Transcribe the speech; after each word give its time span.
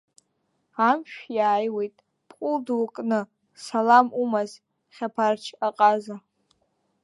Амшә 0.89 1.17
иааиуеит 1.35 1.95
бҟәыл 2.27 2.57
дук 2.65 2.89
кны 2.95 3.19
салам 3.63 4.07
умаз 4.21 4.51
Хьаԥарч-аҟаза! 4.95 6.15